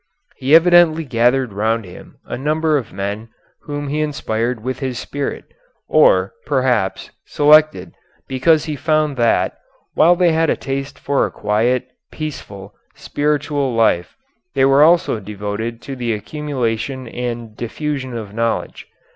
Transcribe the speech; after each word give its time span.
He 0.35 0.55
evidently 0.55 1.03
gathered 1.03 1.53
round 1.53 1.85
him 1.85 2.17
a 2.25 2.35
number 2.35 2.75
of 2.75 2.91
men 2.91 3.29
whom 3.65 3.89
he 3.89 4.01
inspired 4.01 4.63
with 4.63 4.79
his 4.79 4.97
spirit, 4.97 5.45
or, 5.87 6.33
perhaps, 6.47 7.11
selected, 7.27 7.93
because 8.27 8.65
he 8.65 8.75
found 8.75 9.15
that, 9.17 9.59
while 9.93 10.15
they 10.15 10.31
had 10.31 10.49
a 10.49 10.55
taste 10.55 10.97
for 10.97 11.23
a 11.27 11.29
quiet, 11.29 11.87
peaceful 12.11 12.73
spiritual 12.95 13.75
life, 13.75 14.17
they 14.55 14.65
were 14.65 14.81
also 14.81 15.19
devoted 15.19 15.83
to 15.83 15.95
the 15.95 16.13
accumulation 16.13 17.07
and 17.07 17.55
diffusion 17.55 18.17
of 18.17 18.33
knowledge. 18.33 18.87